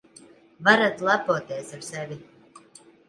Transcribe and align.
Varat 0.67 1.03
lepoties 1.09 1.69
ar 1.79 1.85
sevi. 1.91 2.19